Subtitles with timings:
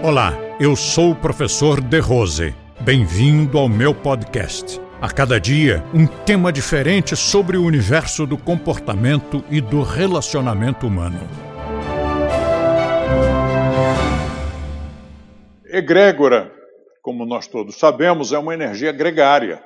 [0.00, 2.54] Olá, eu sou o professor De Rose.
[2.80, 4.80] Bem-vindo ao meu podcast.
[5.02, 11.18] A cada dia, um tema diferente sobre o universo do comportamento e do relacionamento humano.
[15.66, 16.54] Egrégora,
[17.02, 19.60] como nós todos sabemos, é uma energia gregária,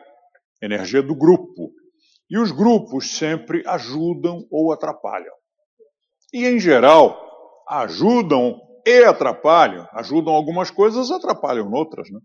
[0.62, 1.72] energia do grupo.
[2.30, 5.34] E os grupos sempre ajudam ou atrapalham.
[6.32, 7.20] E, em geral,
[7.68, 9.86] ajudam e atrapalham.
[9.92, 12.10] Ajudam algumas coisas, atrapalham outras.
[12.10, 12.20] Né?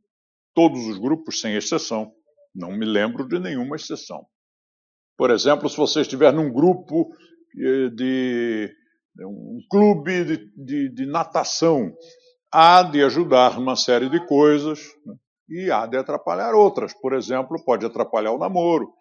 [0.54, 2.12] Todos os grupos, sem exceção.
[2.54, 4.26] Não me lembro de nenhuma exceção.
[5.18, 7.10] Por exemplo, se você estiver num grupo
[7.60, 8.72] eh, de
[9.20, 11.92] um clube de, de, de natação,
[12.52, 15.16] há de ajudar uma série de coisas né?
[15.50, 16.94] e há de atrapalhar outras.
[16.94, 18.92] Por exemplo, pode atrapalhar o namoro,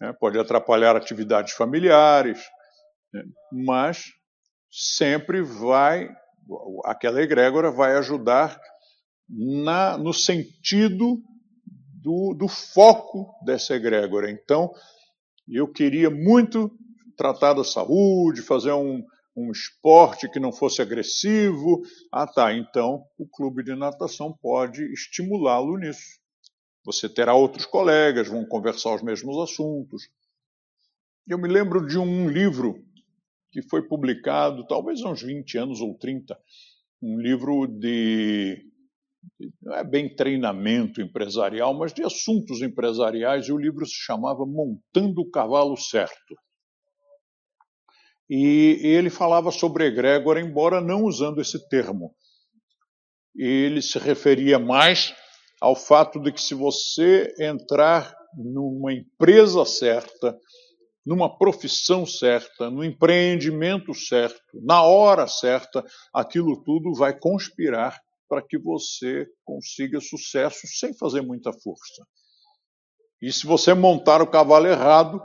[0.00, 0.14] né?
[0.18, 2.40] pode atrapalhar atividades familiares,
[3.12, 3.22] né?
[3.52, 4.04] mas
[4.70, 6.08] sempre vai
[6.84, 8.60] aquela egrégora vai ajudar
[9.28, 11.22] na, no sentido
[12.02, 14.30] do, do foco dessa egrégora.
[14.30, 14.72] Então,
[15.48, 16.70] eu queria muito
[17.16, 19.04] tratar da saúde, fazer um,
[19.36, 21.82] um esporte que não fosse agressivo.
[22.12, 22.52] Ah, tá.
[22.52, 26.18] Então, o clube de natação pode estimulá-lo nisso.
[26.84, 30.08] Você terá outros colegas, vão conversar os mesmos assuntos.
[31.28, 32.82] Eu me lembro de um livro
[33.50, 36.38] que foi publicado talvez uns 20 anos ou 30,
[37.02, 38.70] um livro de
[39.60, 45.20] não é bem treinamento empresarial, mas de assuntos empresariais, e o livro se chamava Montando
[45.20, 46.36] o Cavalo Certo.
[48.28, 52.14] E ele falava sobre egrégora, embora não usando esse termo.
[53.36, 55.14] Ele se referia mais
[55.60, 60.38] ao fato de que se você entrar numa empresa certa,
[61.04, 67.98] numa profissão certa, no empreendimento certo, na hora certa, aquilo tudo vai conspirar
[68.28, 72.06] para que você consiga sucesso sem fazer muita força.
[73.20, 75.20] E se você montar o cavalo errado,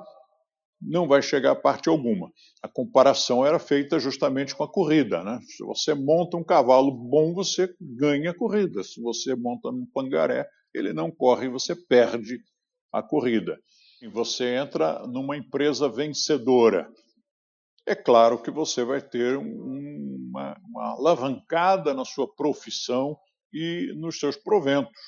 [0.81, 2.31] não vai chegar a parte alguma.
[2.61, 5.23] A comparação era feita justamente com a corrida.
[5.23, 5.39] Né?
[5.43, 8.83] Se você monta um cavalo bom, você ganha a corrida.
[8.83, 12.39] Se você monta um pangaré, ele não corre você perde
[12.91, 13.57] a corrida
[14.07, 16.89] você entra numa empresa vencedora.
[17.85, 23.17] É claro que você vai ter uma, uma alavancada na sua profissão
[23.53, 24.99] e nos seus proventos.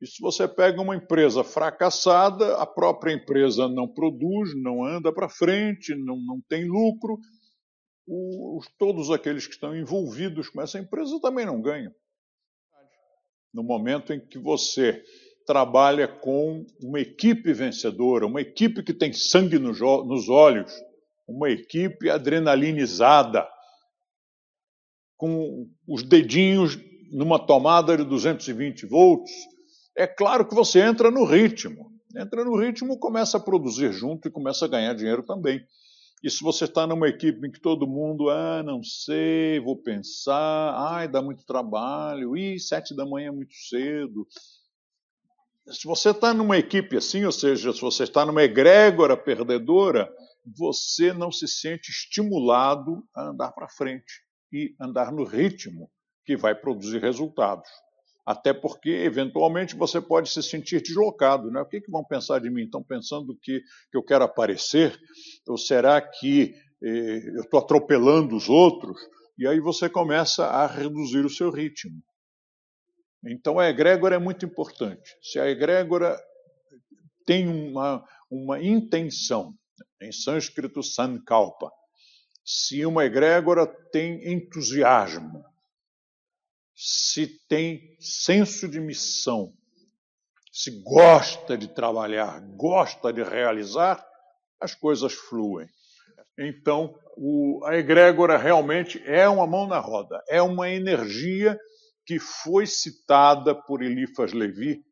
[0.00, 5.28] E se você pega uma empresa fracassada, a própria empresa não produz, não anda para
[5.28, 7.18] frente, não, não tem lucro,
[8.06, 11.92] os, todos aqueles que estão envolvidos com essa empresa também não ganham.
[13.54, 15.02] No momento em que você
[15.44, 20.72] trabalha com uma equipe vencedora, uma equipe que tem sangue nos olhos,
[21.26, 23.48] uma equipe adrenalinizada,
[25.16, 26.78] com os dedinhos
[27.12, 29.32] numa tomada de 220 volts.
[29.96, 31.92] É claro que você entra no ritmo.
[32.16, 35.64] Entra no ritmo, começa a produzir junto e começa a ganhar dinheiro também.
[36.22, 40.74] E se você está numa equipe em que todo mundo, ah, não sei, vou pensar,
[40.76, 44.26] ai, dá muito trabalho, ih, sete da manhã é muito cedo,
[45.70, 50.12] se você está numa equipe assim, ou seja, se você está numa egrégora perdedora,
[50.44, 55.90] você não se sente estimulado a andar para frente e andar no ritmo
[56.24, 57.68] que vai produzir resultados.
[58.24, 61.50] Até porque, eventualmente, você pode se sentir deslocado.
[61.50, 61.60] Né?
[61.60, 62.64] O que, que vão pensar de mim?
[62.64, 64.96] Estão pensando que, que eu quero aparecer?
[65.46, 68.96] Ou será que eh, eu estou atropelando os outros?
[69.36, 72.00] E aí você começa a reduzir o seu ritmo.
[73.24, 75.16] Então a egrégora é muito importante.
[75.22, 76.20] Se a egrégora
[77.24, 79.54] tem uma, uma intenção,
[80.00, 81.70] em sânscrito sankalpa,
[82.44, 85.44] se uma egrégora tem entusiasmo,
[86.74, 89.52] se tem senso de missão,
[90.50, 94.04] se gosta de trabalhar, gosta de realizar,
[94.60, 95.68] as coisas fluem.
[96.38, 101.58] Então, o, a egrégora realmente é uma mão na roda, é uma energia
[102.04, 104.84] que foi citada por Elifas Levi,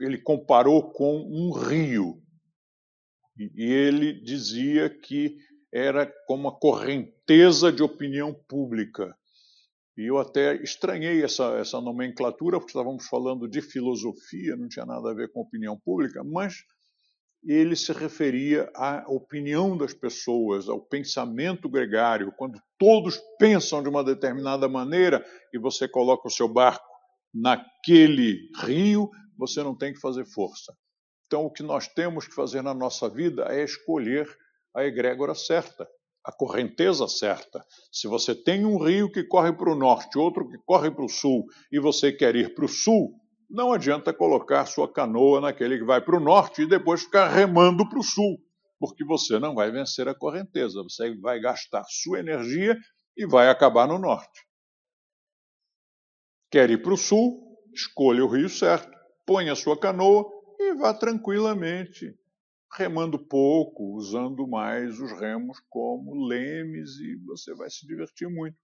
[0.00, 2.22] ele comparou com um rio.
[3.38, 5.36] E ele dizia que
[5.72, 9.16] era como uma correnteza de opinião pública.
[9.96, 15.10] E eu até estranhei essa, essa nomenclatura, porque estávamos falando de filosofia, não tinha nada
[15.10, 16.64] a ver com opinião pública, mas
[17.44, 22.32] ele se referia à opinião das pessoas, ao pensamento gregário.
[22.36, 26.84] Quando todos pensam de uma determinada maneira e você coloca o seu barco
[27.32, 30.74] naquele rio, você não tem que fazer força.
[31.26, 34.26] Então, o que nós temos que fazer na nossa vida é escolher
[34.74, 35.86] a egrégora certa,
[36.24, 37.64] a correnteza certa.
[37.92, 41.08] Se você tem um rio que corre para o norte, outro que corre para o
[41.08, 43.14] sul, e você quer ir para o sul,
[43.48, 47.88] não adianta colocar sua canoa naquele que vai para o norte e depois ficar remando
[47.88, 48.38] para o sul,
[48.78, 52.76] porque você não vai vencer a correnteza, você vai gastar sua energia
[53.16, 54.46] e vai acabar no norte.
[56.50, 57.44] Quer ir para o sul?
[57.72, 58.96] Escolha o rio certo,
[59.26, 60.24] ponha a sua canoa
[60.58, 62.14] e vá tranquilamente
[62.72, 68.56] remando pouco, usando mais os remos como lemes e você vai se divertir muito.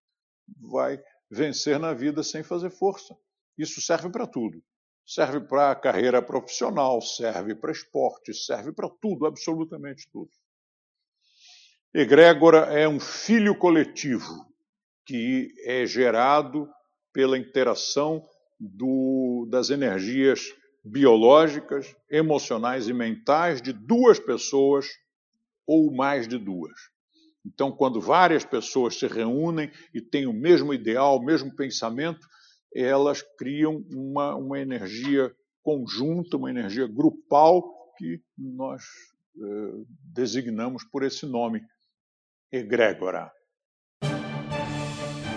[0.60, 0.98] Vai
[1.30, 3.16] vencer na vida sem fazer força.
[3.56, 4.62] Isso serve para tudo.
[5.04, 10.30] Serve para carreira profissional, serve para esporte, serve para tudo, absolutamente tudo.
[11.94, 14.46] Egrégora é um filho coletivo
[15.04, 16.68] que é gerado
[17.12, 18.26] pela interação
[18.58, 20.54] do, das energias
[20.84, 24.86] biológicas, emocionais e mentais de duas pessoas
[25.66, 26.72] ou mais de duas.
[27.44, 32.26] Então, quando várias pessoas se reúnem e têm o mesmo ideal, o mesmo pensamento,
[32.74, 35.32] elas criam uma, uma energia
[35.62, 37.62] conjunta, uma energia grupal
[37.96, 38.82] que nós
[39.36, 41.62] eh, designamos por esse nome,
[42.50, 43.30] egrégora.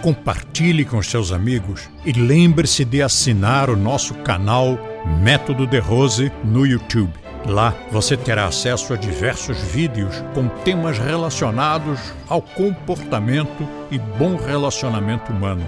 [0.01, 4.77] Compartilhe com seus amigos e lembre-se de assinar o nosso canal
[5.23, 7.13] Método de Rose no YouTube.
[7.47, 15.31] Lá você terá acesso a diversos vídeos com temas relacionados ao comportamento e bom relacionamento
[15.31, 15.63] humano.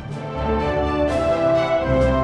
[1.88, 2.17] Bye.